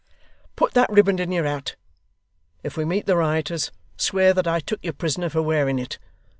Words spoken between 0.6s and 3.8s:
that riband in your hat. If we meet the rioters,